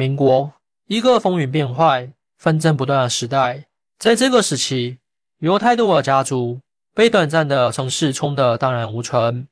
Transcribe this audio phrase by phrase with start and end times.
[0.00, 0.54] 民国，
[0.86, 3.66] 一个风云变幻、纷争不断的时代。
[3.98, 4.96] 在这个时期，
[5.40, 6.60] 犹太多的家族
[6.94, 9.46] 被短暂的盛世冲得荡然无存，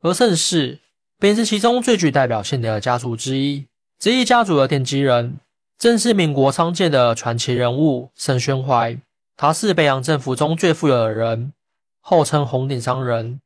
[0.00, 0.78] 而盛世
[1.18, 3.66] 便是其中最具代表性的家族之一。
[3.98, 5.36] 这一家族的奠基人，
[5.78, 8.96] 正是民国商界的传奇人物盛宣怀。
[9.36, 11.52] 他是北洋政府中最富有的人，
[12.00, 13.42] 号称红顶商人，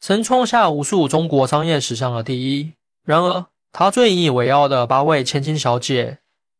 [0.00, 2.72] 曾创下无数中国商业史上的第一。
[3.04, 6.18] 然而，他最引以为傲的八位千金小姐，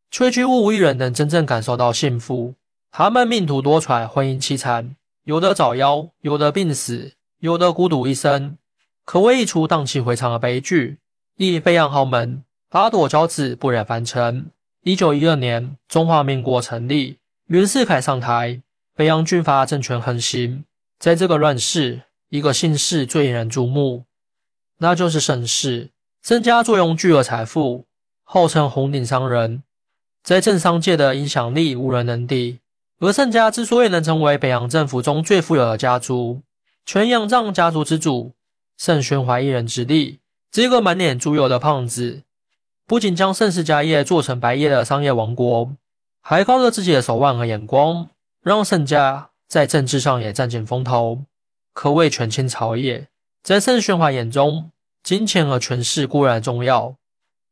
[0.09, 2.55] 却几乎无一人能真正感受到幸福。
[2.91, 8.57] 她们命途多舛，婚姻凄惨，有的早夭，有的病死，有的孤独一生，
[9.05, 10.97] 可谓一出荡气回肠的悲剧。
[11.37, 14.51] 一北洋豪门，八朵娇子不忍凡尘。
[14.83, 17.17] 一九一二年，中华民国成立，
[17.47, 18.61] 袁世凯上台。
[18.93, 20.65] 北洋军阀政权横行，
[20.99, 24.03] 在这个乱世，一个姓氏最引人注目，
[24.79, 25.89] 那就是盛世。
[26.21, 27.87] 盛家坐拥巨额财富，
[28.23, 29.63] 号称红顶商人，
[30.21, 32.59] 在政商界的影响力无人能敌。
[32.99, 36.43] 而盛家之所以能成为北洋政府中最富有的家族，
[36.85, 38.33] 全仰仗家族之主
[38.77, 40.19] 盛宣怀一人之力。
[40.51, 42.21] 这个满脸猪油的胖子，
[42.85, 45.71] 不仅将盛世家业做成白夜的商业王国，
[46.21, 48.07] 还靠着自己的手腕和眼光。
[48.43, 51.23] 让盛家在政治上也占尽风头，
[51.73, 53.07] 可谓权倾朝野。
[53.41, 54.69] 在盛宣怀眼中，
[55.03, 56.95] 金钱和权势固然重要，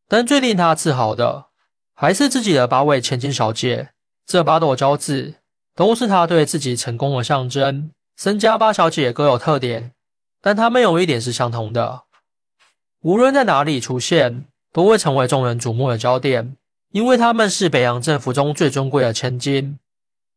[0.07, 1.47] 但最令他自豪的，
[1.93, 3.89] 还是自己的八位千金小姐。
[4.25, 5.35] 这八朵娇子，
[5.75, 7.89] 都是他对自己成功的象征。
[8.15, 9.93] 身家八小姐各有特点，
[10.41, 12.03] 但她们有一点是相同的：
[13.01, 16.55] 无论在哪里出现，都会成为众人瞩目的焦点，
[16.91, 19.79] 因为她们是北洋政府中最尊贵的千金。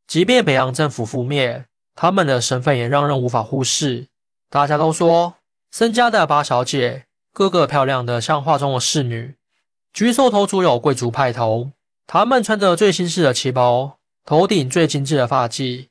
[0.06, 4.06] 即便北洋政府覆灭，他们的身份也让人无法忽视。
[4.48, 5.34] 大家都说，
[5.72, 9.36] 盛家的八小姐个个漂亮的像画中的侍女，
[9.90, 11.70] 举手投足有贵族派头。
[12.06, 15.88] 她们穿着最新式的旗袍，头顶最精致的发髻，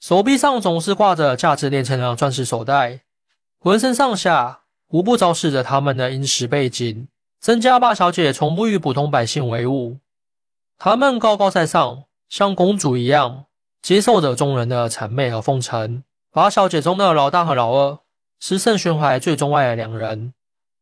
[0.00, 3.00] 手臂上总是挂着价值连城的钻石手袋，
[3.58, 7.06] 浑身上下无不昭示着他们的殷实背景。
[7.42, 9.98] 盛家八小姐从不与普通百姓为伍，
[10.78, 12.04] 她们高高在上。
[12.30, 13.46] 像公主一样
[13.82, 16.04] 接受着众人的谄媚和奉承。
[16.30, 17.98] 八小姐中的老大和老二
[18.40, 20.34] 是盛宣怀最钟爱的两人，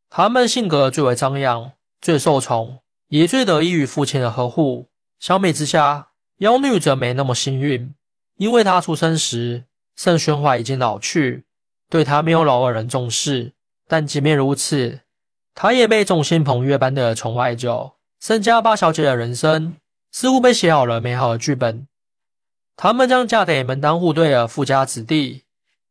[0.09, 4.87] 他们性格最为张扬，最受宠，也最得益于父亲的呵护。
[5.21, 6.09] 相比之下，
[6.39, 7.93] 妖女则没那么幸运，
[8.37, 9.65] 因为她出生时
[9.95, 11.45] 盛宣怀已经老去，
[11.91, 13.53] 对她没有老二人重视。
[13.87, 15.01] 但即便如此，
[15.55, 17.97] 她也被众星捧月般的宠爱着。
[18.21, 19.77] 盛家八小姐的人生。
[20.11, 21.87] 似乎被写好了美好的剧本，
[22.75, 25.43] 他们将嫁给门当户对的富家子弟，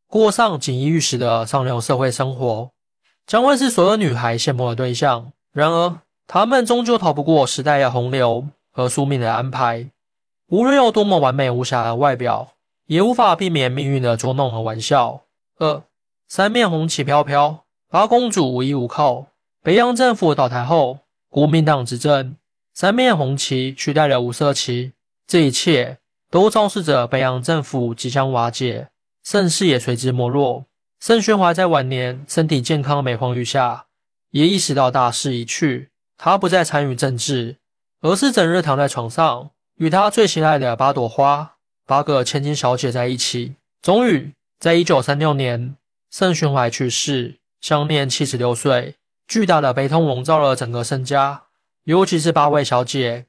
[0.07, 2.72] 过上锦衣玉食的上流社会生活，
[3.25, 5.31] 将会是所有女孩羡慕的对象。
[5.51, 9.90] 然而，他们终究逃不过时代的洪流和宿命的安排。
[10.47, 12.53] 无论有多么完美无瑕的外表，
[12.85, 15.22] 也无法避免命运的捉弄和玩笑。
[15.59, 15.84] 二
[16.28, 19.28] 三面红旗飘飘，八公主无依无靠。
[19.62, 22.35] 北洋政府倒台后，国民党执政。
[22.74, 24.94] 三面红旗取代了五色旗，
[25.25, 25.97] 这一切
[26.29, 28.88] 都昭示着北洋政府即将瓦解，
[29.29, 30.67] 盛世也随之没落。
[31.01, 33.88] 盛宣怀在晚年身体健康、每况愈下，
[34.31, 37.57] 也意识到大势已去，他不再参与政治，
[37.99, 41.55] 而是整日躺在床上，与他最心爱的八朵花、
[41.85, 43.55] 八个千金小姐在一起。
[43.81, 45.75] 终于，在一九三六年，
[46.09, 48.95] 盛宣怀去世，享年七十六岁。
[49.27, 51.44] 巨大的悲痛笼罩了整个盛家。
[51.83, 53.25] 尤其是八位小姐，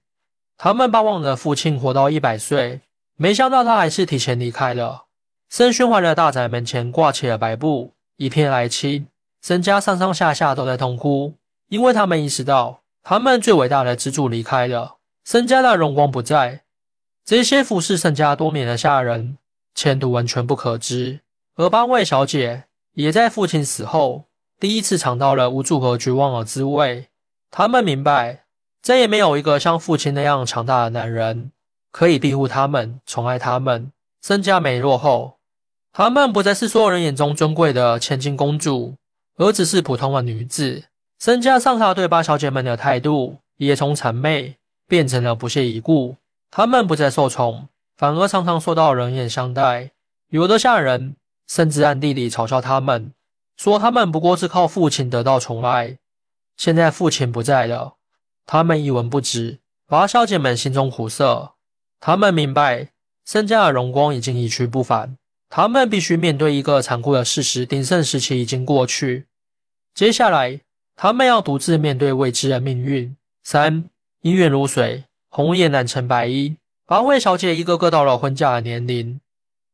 [0.56, 2.82] 他们巴望着父亲活到一百岁，
[3.16, 5.06] 没想到他还是提前离开了。
[5.48, 9.06] 盛宣怀的大宅门前挂起了白布，一片哀戚，
[9.40, 11.34] 盛家上上下下都在痛哭，
[11.68, 16.62] 因为他们意识到他们最伟大的支柱离开了，盛家的荣光不在。
[17.24, 19.38] 这些服侍盛家多年的下人，
[19.74, 21.20] 前途完全不可知。
[21.56, 24.26] 而八位小姐也在父亲死后，
[24.60, 27.08] 第一次尝到了无助和绝望的滋味。
[27.50, 28.44] 他们明白。
[28.80, 31.50] 再也没有一个像父亲那样强大的男人
[31.90, 33.90] 可以庇护他们、宠爱他们。
[34.22, 35.37] 身家没落后，
[35.98, 38.94] 他们不再是所有人眼中尊贵的千金公主，
[39.36, 40.84] 而只是普通的女子。
[41.18, 44.54] 身家上他对八小姐们的态度也从谄媚
[44.86, 46.14] 变成了不屑一顾。
[46.52, 47.66] 他们不再受宠，
[47.96, 49.90] 反而常常受到人眼相待。
[50.28, 51.16] 有的下人
[51.48, 53.12] 甚至暗地里嘲笑他们，
[53.56, 55.98] 说他们不过是靠父亲得到宠爱。
[56.56, 57.94] 现在父亲不在了。
[58.46, 59.58] 他们一文不值，
[59.88, 61.54] 八小姐们心中苦涩。
[61.98, 62.90] 他们明白，
[63.26, 65.16] 身家的荣光已经一去不返。
[65.48, 69.26] 他们必须面对一个残酷的事实：鼎盛时期已经过去。
[69.94, 70.60] 接下来，
[70.94, 73.16] 他们要独自面对未知的命运。
[73.42, 73.84] 三
[74.22, 76.56] 姻缘如水，红颜难成白衣。
[76.84, 79.20] 八位小姐一个个到了婚嫁的年龄，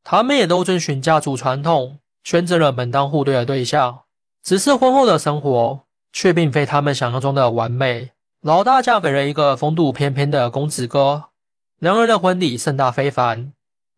[0.02, 4.00] 她们也都遵循家族传统，选择了门当户对的对象。
[4.42, 5.80] 只是婚后的生活
[6.12, 8.10] 却并非他们想象中的完美。
[8.40, 11.30] 老大嫁给了一个风度翩翩的公子哥，
[11.78, 13.52] 两人的婚礼盛大非凡，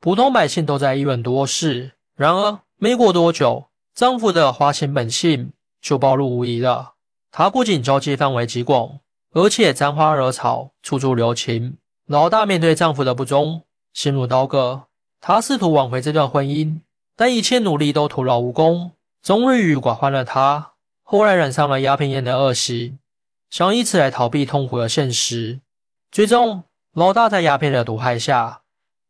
[0.07, 1.91] 普通百姓都在议论多事。
[2.15, 5.51] 然而，没过多久，丈夫的花心本性
[5.81, 6.93] 就暴露无遗了。
[7.33, 9.01] 他不仅交际范围极广，
[9.33, 11.79] 而且沾花惹草，处处留情。
[12.07, 13.63] 老大面对丈夫的不忠，
[13.93, 14.85] 心如刀割。
[15.21, 16.83] 她试图挽回这段婚姻，
[17.17, 18.93] 但一切努力都徒劳无功。
[19.25, 22.97] 终日郁郁寡欢的她，后来染上了鸦片烟的恶习，
[23.51, 25.59] 想以此来逃避痛苦的现实。
[26.13, 26.63] 最终，
[26.93, 28.61] 老大在鸦片的毒害下，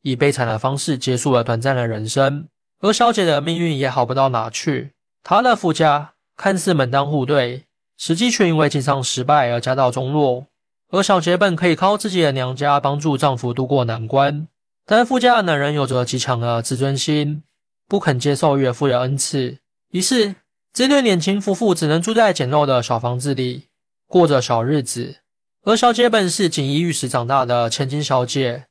[0.06, 2.46] 以悲惨的方式结束了短暂的人生。
[2.78, 4.92] 而小姐的命运也好不到哪去，
[5.24, 7.64] 她的夫家看似门当户对，
[7.98, 10.46] 实际却因为经商失败而家道中落。
[10.92, 14.46] 而小姐本可以靠自己的娘家帮助丈夫渡过难关，
[14.84, 17.42] 但夫家的男人有着极强的自尊心，
[17.88, 19.58] 不肯接受岳父的恩赐，
[19.90, 20.36] 于是
[20.72, 23.64] 这对年轻夫妇只能住在简陋的小房子里，
[24.06, 25.16] 过着小日子。
[25.64, 28.66] 而小姐本是锦衣玉食长大的千金小姐，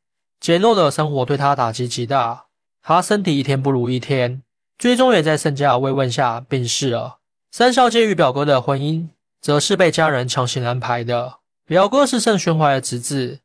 [0.45, 2.45] 简陋的生活对他打击极大。
[2.83, 4.43] 他身体一天不如一天，
[4.77, 7.17] 最终也在身家慰问下病逝了。
[7.49, 9.07] 三小姐与表哥的婚姻，
[9.41, 11.37] 则是被家人强行安排的。
[11.65, 13.39] 表哥是盛宣怀的侄子，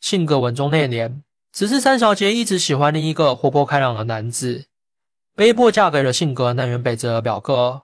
[0.00, 1.20] 性格稳重内敛，
[1.52, 4.64] 只是三小姐一直喜欢另一个活泼开朗的男子，
[5.34, 7.82] 被迫嫁给了性格南辕北辙的表哥，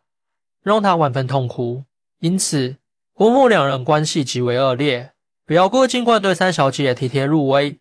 [0.62, 1.84] 让她万分痛苦。
[2.20, 2.76] 因此，
[3.12, 5.12] 婚后两人关系极为恶劣。
[5.44, 7.78] 表哥尽管对三小姐体贴入微。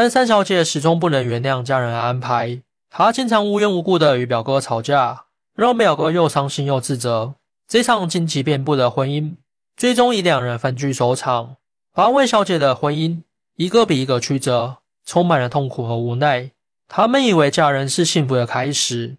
[0.00, 5.24] 但三小姐始终不能原谅家人的安排，她经常无缘无故的与表哥吵架，
[5.56, 7.34] 让表哥又伤心又自责。
[7.66, 9.34] 这场荆棘遍布的婚姻，
[9.76, 11.56] 最终以两人分居收场。
[11.92, 13.22] 八位小姐的婚姻，
[13.56, 16.52] 一个比一个曲折，充满了痛苦和无奈。
[16.86, 19.16] 她们以为嫁人是幸福的开始，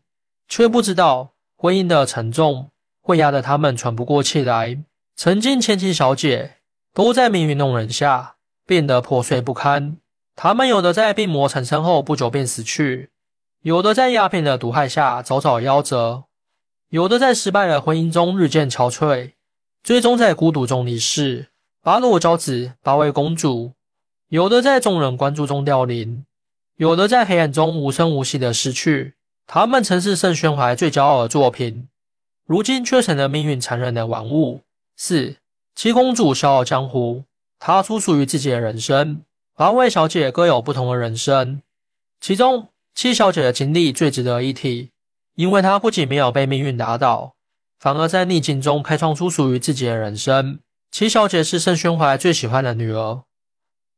[0.47, 2.69] 却不知道婚姻的沉重
[3.01, 4.81] 会压得她们喘不过气来。
[5.17, 6.53] 曾经千金小姐，
[6.93, 8.35] 都在命运弄人下
[8.65, 9.97] 变得破碎不堪。
[10.41, 13.09] 他们有的在病魔产生后不久便死去，
[13.62, 16.24] 有的在鸦片的毒害下早早夭折，
[16.88, 19.33] 有的在失败的婚姻中日渐憔悴，
[19.83, 21.50] 最终在孤独中离世。
[21.81, 23.74] 八落娇子，八位公主，
[24.30, 26.24] 有的在众人关注中凋零，
[26.77, 29.15] 有的在黑暗中无声无息的逝去。
[29.45, 31.89] 他们曾是盛宣怀最骄傲的作品，
[32.45, 34.62] 如今却成了命运残忍的玩物。
[34.95, 35.35] 四
[35.75, 37.25] 七公主笑傲江湖，
[37.59, 39.24] 踏出属于自己的人生。
[39.59, 41.61] 八位小姐各有不同的人生，
[42.21, 44.91] 其中七小姐的经历最值得一提，
[45.35, 47.33] 因为她不仅没有被命运打倒，
[47.77, 50.61] 反而在逆境中开创出属于自己的人生。
[50.91, 53.23] 七小姐是盛宣怀最喜欢的女儿，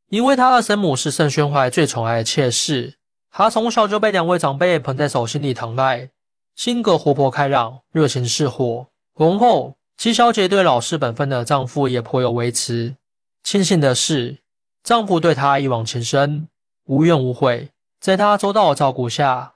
[0.10, 2.96] 因为她的生母是盛宣怀最宠爱的妾室，
[3.30, 6.10] 她从小就被两位长辈捧在手心里疼爱，
[6.56, 8.88] 性格活泼开朗，热情似火。
[9.13, 12.96] 婚后，七小姐对老实本分的丈夫也颇有微词。
[13.44, 14.41] 庆幸的是。
[14.83, 16.48] 丈夫对她一往情深，
[16.86, 17.69] 无怨无悔。
[18.00, 19.54] 在她周到的照顾下，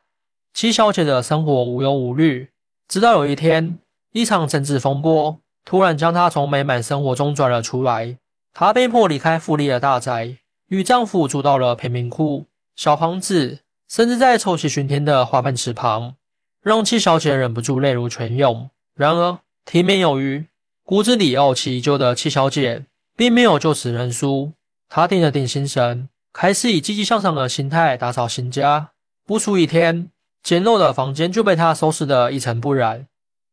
[0.54, 2.50] 七小姐的生活无忧无虑。
[2.88, 3.80] 直到有一天，
[4.12, 8.18] 一场政治风波突然将她从美满生活中拽了出来。
[8.54, 10.38] 她被迫离开富丽的大宅，
[10.68, 12.46] 与丈夫住到了贫民窟
[12.76, 13.60] 小房子，
[13.90, 16.16] 甚至在臭气熏天的花盆池旁，
[16.62, 18.70] 让七小姐忍不住泪如泉涌。
[18.94, 20.46] 然而，体面有余、
[20.84, 22.86] 骨子里傲气依旧的七小姐，
[23.18, 24.54] 并没有就此认输。
[24.96, 28.92] 他定了定心神，开始以积极向上的心态打扫新家。
[29.26, 30.10] 不出一天，
[30.42, 33.06] 简陋的房间就被他收拾得一尘不染，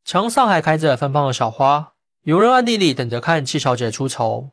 [0.05, 1.95] 墙上还开着芬芳的小花。
[2.23, 4.51] 有人暗地里等着看七小姐出丑。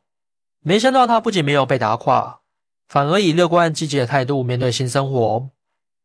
[0.61, 2.39] 没想到她不仅没有被打垮，
[2.87, 5.47] 反而以乐观积极的态度面对新生活，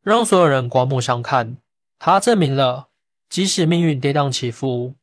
[0.03, 1.57] 让所有人刮目相看。
[1.99, 2.89] 她证明了，
[3.31, 4.97] 即使命运跌宕起伏，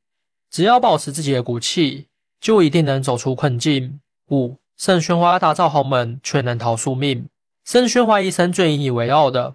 [0.51, 2.09] 只要保持自己的骨气，
[2.39, 3.99] 就一定能走出困境。
[4.29, 4.60] 五。
[4.81, 7.27] 盛宣怀打造豪门，却难逃宿命。
[7.63, 9.53] 盛宣怀一生最引以为傲的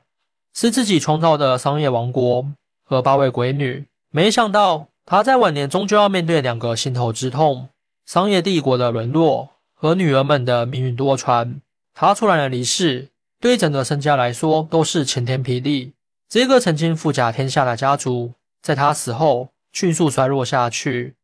[0.54, 2.46] 是自己创造的商业王国
[2.84, 3.86] 和八位闺女。
[4.12, 7.70] 没想到他在晚年终究要面对两个心头之痛：
[8.06, 11.56] 商业帝国的沦落和女儿们的命运多舛。
[11.92, 13.08] 他突然的离世，
[13.40, 15.90] 对整个盛家来说都是晴天霹雳。
[16.28, 21.14] 这个曾经富甲天下的家族，在他死后迅速衰落下去，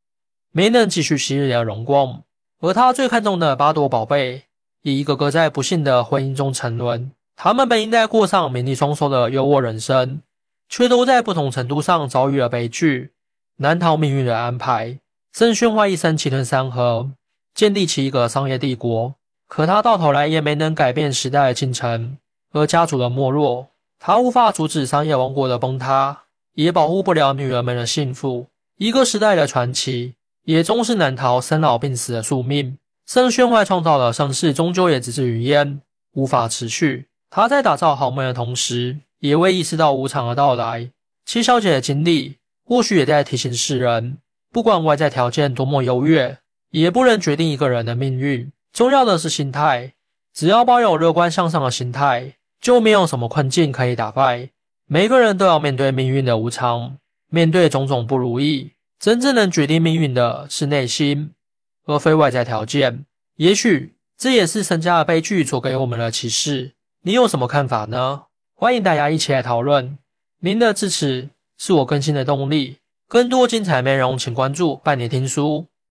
[0.50, 2.24] 没能继续昔日的荣光。
[2.62, 4.44] 而他最看重的八朵宝贝，
[4.82, 7.10] 也一个个在不幸的婚姻中沉沦。
[7.34, 10.22] 他们本应该过上名利双收的优渥人生，
[10.68, 13.10] 却都在不同程度上遭遇了悲剧，
[13.56, 15.00] 难逃命运的安排。
[15.32, 17.10] 盛宣怀一生气吞山河，
[17.52, 19.16] 建立起一个商业帝国，
[19.48, 22.16] 可他到头来也没能改变时代的进程，
[22.52, 26.22] 而家族的没落，他无法阻止商业王国的崩塌，
[26.54, 28.46] 也保护不了女儿们的幸福。
[28.76, 32.78] 一个时代的传奇，也终是难逃生老病死的宿命。
[33.06, 35.80] 盛宣怀创造的盛世，终究也只是云烟，
[36.12, 37.08] 无法持续。
[37.28, 40.90] 他在打造豪门的同时，也未意识到无常的到来。
[41.24, 44.18] 七小姐的经历，或许也在提醒世人：
[44.52, 46.38] 不管外在条件多么优越，
[46.70, 48.50] 也不能决定一个人的命运。
[48.72, 49.92] 重要的是心态，
[50.32, 54.50] 只要抱有乐观向上的心态，就没有什么困境可以打败。
[54.86, 58.72] 每个人都要面对命运的无常，面对种种不如意。
[59.02, 61.32] 真正能决定命运的是内心。
[61.86, 63.04] 而非外在条件，
[63.34, 66.74] 也许这也是陈家的悲剧所给我们的启示。
[67.02, 68.26] 你有什么看法呢？
[68.54, 69.98] 欢迎大家一起来讨论。
[70.38, 72.76] 您的支持是我更新的动力。
[73.08, 75.66] 更多精彩内容，请关注伴你听书。